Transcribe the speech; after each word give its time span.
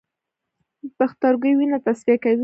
پښتورګي 0.97 1.51
وینه 1.57 1.77
تصفیه 1.85 2.17
کوي 2.23 2.37